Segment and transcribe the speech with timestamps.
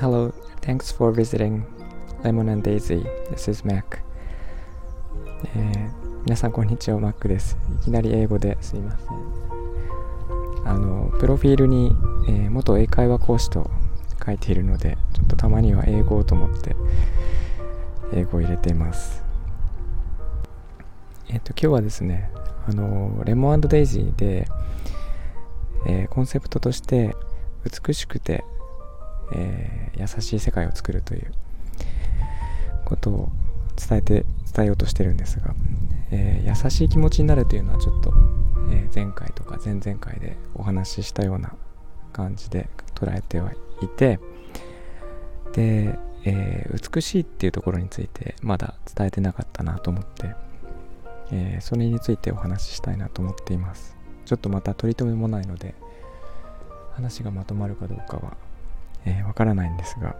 [0.00, 1.66] Hello, thanks for visiting
[2.24, 3.04] Lemon and Daisy.
[3.30, 3.98] This is Mac.
[5.54, 5.90] えー
[6.24, 7.58] 皆さんこんにちは、Mac です。
[7.82, 9.08] いきなり英語ですいません。
[10.66, 11.92] あの、プロフィールに、
[12.26, 13.70] えー元英会話講師と
[14.24, 16.74] 書いているので、ちょっとたまには英語をと思って、
[18.14, 19.22] 英語を入れています。
[21.28, 22.29] えっ、と、今日はですね、
[22.68, 24.46] あの、レモンデイジーで、
[25.86, 27.14] えーコンセプトとして、
[27.64, 28.44] 美しくて、
[29.32, 31.32] えー優しい世界を作るという
[32.86, 33.32] ことを
[33.76, 35.54] 伝えて伝えようとしてるんですが、
[36.10, 38.12] えー優しい気持ちになるというのはちょっと、
[38.70, 41.54] え前回とか前々回でお話ししたような
[42.12, 44.20] 感じで捉えてはいて
[45.52, 50.34] で、え美しいっていうところについてまだ伝えてなかったなと思って、
[51.32, 53.96] えーそれについてお話ししたいなと思っています。
[54.24, 55.74] ちょっとまた取り留めもないので
[56.92, 58.36] 話がまとまるかどうかは
[59.04, 60.16] えーからないんですが、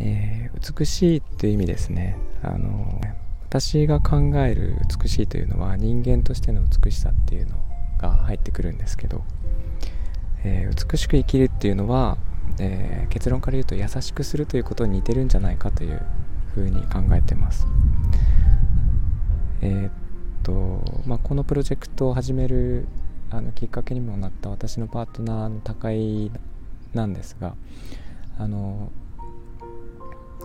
[0.00, 2.16] えー美しいという意味ですね。
[2.42, 3.00] あの
[3.48, 7.56] 私が考える美しいというのは人間としての美しさっていうの
[7.98, 9.22] が入ってくるんですけど、
[10.44, 12.16] えー美しく生きるっていうのは、
[12.58, 16.00] えー結論から言うと優しくするということに似てるんじゃないかという
[16.54, 17.66] ふうに考えてます。
[19.62, 19.92] えーっ
[20.42, 22.86] とまあこのプロジェクトを始める
[23.30, 26.30] あのきっかけにもなった私のパートナーの高井
[26.92, 27.54] なんですが
[28.38, 28.90] あの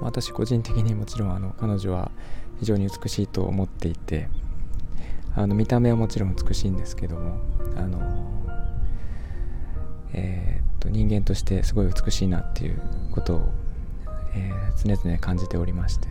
[0.00, 2.10] 私個人的にもちろんあの彼女は
[2.60, 4.28] 非常に美しいと思っていて
[5.34, 7.40] あの見た目はもちろん美しいんですけども
[7.76, 8.00] あの
[10.12, 12.80] えーっと人間としてすごい美しいなっていう
[13.12, 13.52] ことを、
[14.34, 16.06] えー常々感じておりまして。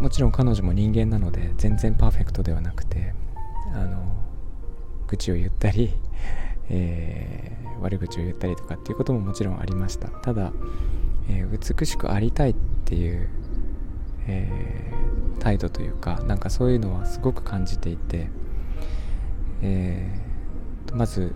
[0.00, 3.14] もちろん彼女も人間なので全然パーフェクトではなくて
[3.74, 4.02] あの
[5.06, 5.94] 愚痴を言ったり、
[6.68, 10.08] えー悪口を言ったりとかっていうことももちろんありました。
[10.08, 10.52] ただ、
[11.28, 12.54] えー美しくありたいっ
[12.84, 13.28] ていう、
[14.26, 15.06] えー
[15.38, 18.30] 態度というかなんかそういうのはすごく感じていて、
[19.62, 21.34] えーまず、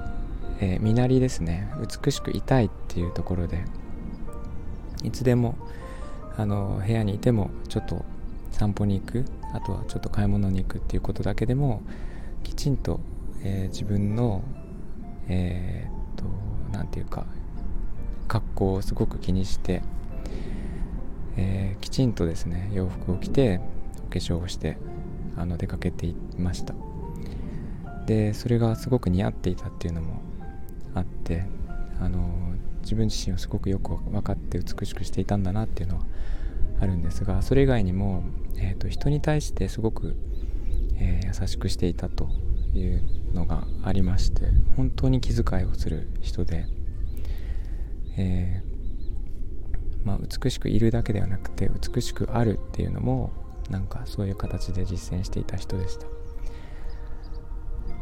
[0.61, 1.71] え身なりですね。
[2.05, 3.65] 美しくいたいっていうところで
[5.03, 5.57] いつでも
[6.37, 8.05] あの部屋にいてもちょっと
[8.61, 11.81] 散歩に行くあとはちょっと買い物に行くっていうことだけでも
[12.43, 13.01] きちんと、
[13.43, 14.43] えー自分の
[15.29, 16.25] えーっと
[16.71, 17.25] なんていうか
[18.29, 19.83] 格好をすごく気にして、
[21.39, 23.63] えーきちんとですね洋服を着て
[24.07, 24.77] お化粧をして
[25.39, 26.75] あの出かけていました。
[28.05, 30.21] でそれがすごく似合っていたっていうのも
[30.95, 31.47] あって
[31.99, 32.29] あの
[32.83, 36.03] 自分自身をすごくよく分かって美しくしていたんだなっていうのは
[36.81, 38.25] あるんですがそれ以外にも、
[38.57, 40.17] えー、と人に対してすごく、
[40.97, 42.29] えー優しくしていたと
[42.75, 43.03] いう
[43.33, 44.47] のがありまして
[44.77, 46.67] 本当に気遣いをする人で、
[48.19, 53.33] えーまあ、美しくいるだけではなくて美しくあるっていうのも
[53.71, 56.07] なんかそういう形で実践していた人でした。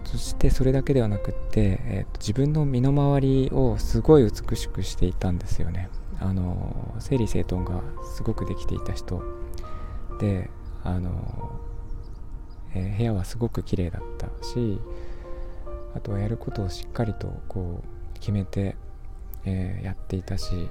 [0.05, 5.91] そしてそれだけではなくって、えーと自分の身の回りをすごい美しくしていたんですよね。
[6.21, 7.81] あの整理整頓が
[8.15, 9.23] すごくできていた人。
[10.19, 10.51] で
[10.85, 11.61] あの、
[12.75, 14.81] えー部屋はすごく綺麗だったし
[15.95, 18.77] あとはやることをしっかりとこう決めて、
[19.45, 20.69] えーやっていたし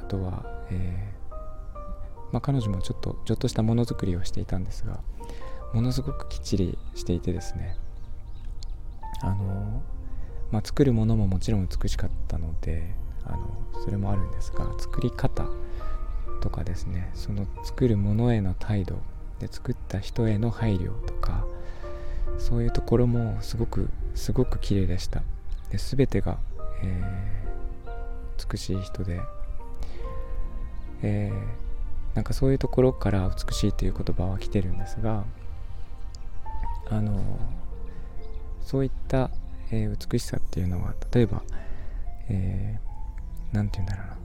[0.00, 5.00] あとは、えーまあ、彼女もちょっとちょっとしたものづくりをしていたんですが
[5.72, 7.76] ものすごくきっちりしていてですね。
[9.22, 9.82] あの、
[10.50, 12.94] まあ、作るものももちろん美しかったので
[13.26, 13.38] あの
[13.84, 15.46] それもあるんですが作り方
[16.40, 18.96] とかですねその作るものへの態度
[19.38, 21.44] で作った人への配慮とか
[22.38, 25.22] そういうところもすごくすごく綺麗でした。
[25.70, 26.38] で全てが、
[26.82, 27.42] えー
[28.50, 29.20] 美しい人で、
[31.02, 31.62] えー
[32.16, 35.24] なんかそういうところから美しいという言葉は来てるんですが
[36.90, 37.22] あの
[38.60, 39.30] そういった、
[39.70, 41.42] えー美しさっていうのは例えば、
[42.28, 44.16] えーなんて言うんだろうな。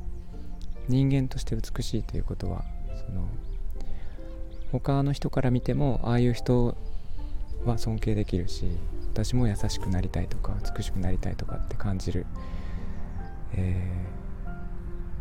[0.88, 2.64] 人間として美しいということは
[2.96, 3.28] その
[4.72, 6.78] 他の人から見てもああいう人
[7.66, 8.66] は尊敬できるし
[9.14, 12.26] 私も優しくなりたいとか美しくなりたいとかって感じる、
[13.54, 14.18] えー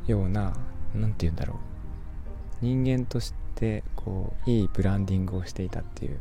[0.07, 0.57] ような
[0.95, 1.57] 何て言うんだろう。
[2.65, 6.19] 人間としてこういいブランディングをしていたっていう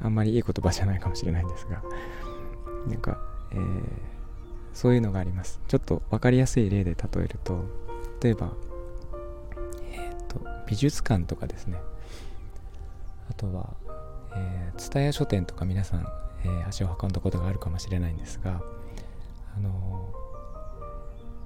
[0.00, 1.82] あんまりいい言葉じゃないかもしれないんですが
[2.86, 3.18] なんか、
[3.52, 3.82] えー
[4.76, 5.58] そういうのがあります。
[5.68, 7.64] ちょっと分かりやすい例で例えると
[8.22, 8.52] 例えば
[9.90, 11.78] えっ、と美術館とかですね。
[13.30, 13.74] あとは、
[14.34, 16.06] えー、蔦屋書店とか皆さん、
[16.44, 18.60] えー、足を運んだことがあるかもしれないんですが、
[19.56, 20.10] あの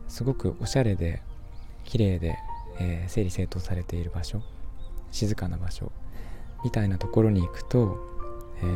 [0.08, 1.22] ー、すごくおしゃれで
[1.84, 2.36] 綺麗で、
[2.80, 4.42] え整理整頓されている場所
[5.12, 5.92] 静かな場所
[6.64, 7.96] みたいなところに行くと、
[8.60, 8.66] え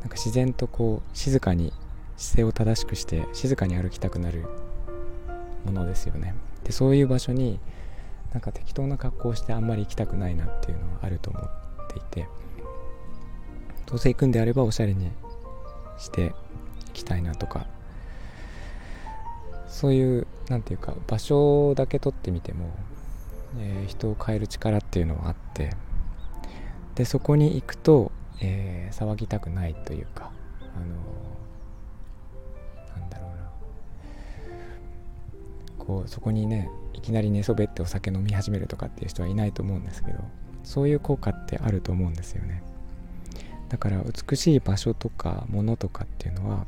[0.00, 1.74] なんか自然とこう静かに
[2.16, 4.44] 姿勢を正しくして静かに歩きたくなる
[5.64, 6.34] ものですよね。
[6.64, 7.60] でそういう場所に
[8.32, 11.42] なんか適当な格好をしてあんまり行きたくないなっていうのはあると思っ
[11.88, 12.28] ていて
[13.86, 15.10] どうせ行くんであればおしゃれに
[15.98, 16.34] して
[16.88, 17.66] いきたいなとか
[19.68, 22.70] そういう何て言うか場所だけ取ってみても、
[23.58, 25.70] えー、人を変える力っていうのはあって
[26.96, 30.32] でそこに行くと、えー、騒ぎたくないというか
[30.76, 30.96] あの
[32.98, 33.36] なんだろうな。
[35.78, 40.18] こうそこにねいきなり寝そべってお酒飲み始めるとかっていう人はいないと思うんですけど
[40.62, 42.62] そういう効果ってあると思うんですよね。
[43.68, 46.66] だから美しい場所とか物とかっていうのは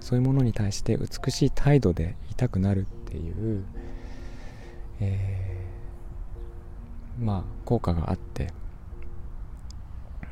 [0.00, 3.64] そういうものに対して美しい態度でいたくなるっていう、
[5.00, 8.48] えー、まあ効果があって、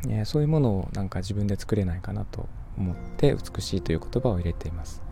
[0.09, 5.10] えー、そういうものをなんか自分で作れないかなと思って美しいという言葉を入れています。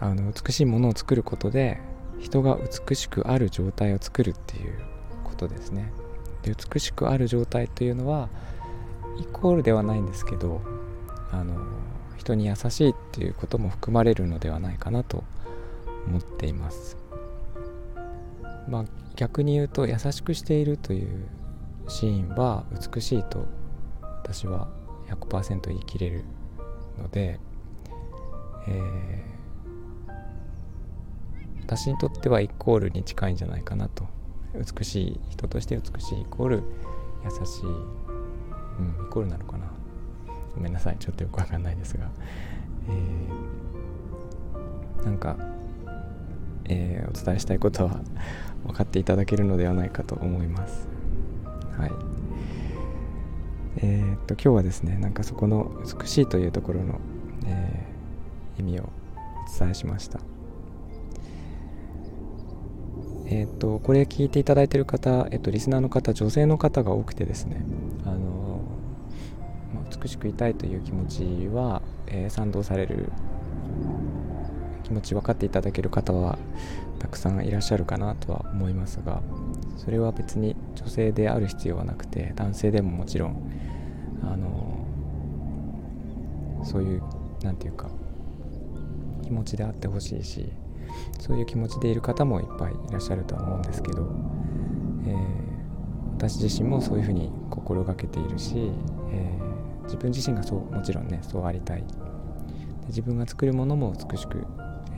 [0.00, 1.80] あの美しいものを作ることで
[2.20, 2.58] 人が
[2.88, 4.78] 美しくある状態を作るっていう
[5.24, 5.92] ことですね。
[6.42, 8.28] で美しくある状態というのは
[9.18, 10.60] イコールではないんですけど
[11.30, 11.54] あの
[12.16, 15.24] 人に優しいっていうことも含まれるのではないかなと
[16.06, 16.96] 思っています。
[18.68, 18.84] まあ
[19.16, 21.26] 逆に言うと優しくしているという
[21.88, 23.46] シーンは美しいと
[24.22, 24.68] 私は
[25.08, 26.24] 100%言い切れる
[26.98, 27.38] ので、
[28.66, 29.33] えー、
[31.66, 34.06] 私にとってはイコールに近いんじゃないかなと。
[34.54, 36.62] 美しい人として美しいイコール
[37.24, 39.70] 優しい、うん、イコールなのかな。
[40.54, 40.96] ごめんなさい。
[40.98, 42.10] ちょっとよくわかんないですが、
[42.88, 45.36] えー、なんか、
[46.66, 48.00] えー、お伝えしたいことは
[48.64, 50.86] 分かっていただけるのではないかと思います。
[51.76, 51.92] はい。
[53.78, 57.00] えー、っと今日はですねなんかそこの美しいというところの、
[57.46, 58.88] えー、意味をお
[59.58, 60.20] 伝えしました。
[63.26, 67.64] えっ、とこれ聞いていただいている方、えっ、とリスナーの方女性の方が多くてですね
[68.04, 68.60] あの、
[69.74, 73.10] まあ、美しくいたいという気持ちは、えー、賛同される
[74.84, 76.38] 気持ち分かっていただける方は
[76.98, 79.22] たくさんいらっしゃるかなとは思いますが
[79.76, 83.50] それは別に女性である必要はなくて男性でももちろん
[84.22, 84.86] あの
[86.64, 87.02] そういう
[87.42, 87.90] 何て言うか
[89.22, 90.50] 気持ちであってほしいし
[91.18, 94.06] そういう気持ちでいる方もいっぱいいらっしゃるとは思うんですけど、
[95.06, 95.16] えー、
[96.16, 98.70] 私自身もそういうふうに心がけているし、
[99.10, 101.84] えー、自分自身がそうもちろんねそうありたい。
[102.88, 104.46] 自分が作るものも美しく、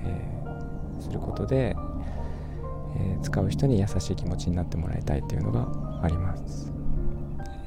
[0.05, 1.77] えー、することで、
[2.97, 5.69] え使う人に優しい気持ちになってもらいたいというのが
[6.03, 6.73] あります。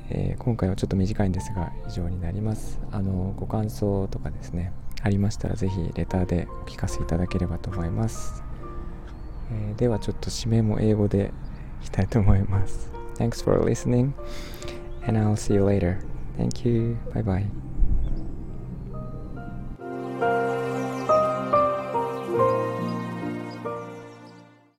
[0.10, 2.80] え、今回はちょっと短いんですが以上になります。
[2.92, 4.74] あのご感想とかですね。
[5.02, 8.44] ありましたら是非レターでお聞かせいただければと思います、
[9.52, 11.32] えー、ではちょっと締めも英語で
[11.82, 14.14] いきたいと思います Thanks for listening
[15.08, 16.00] and I'll see you later
[16.40, 16.98] Thank you.
[17.14, 17.69] Bye bye.